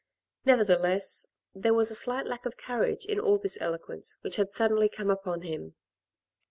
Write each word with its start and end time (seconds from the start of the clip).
Nevertheless, 0.45 1.27
there 1.53 1.75
was 1.75 1.91
a 1.91 1.93
slight 1.95 2.25
lack 2.25 2.47
of 2.47 2.57
courage 2.57 3.05
in 3.05 3.19
all 3.19 3.37
this 3.37 3.61
eloquence 3.61 4.17
which 4.21 4.37
had 4.37 4.51
suddenly 4.51 4.89
come 4.89 5.11
upon 5.11 5.43
him. 5.43 5.75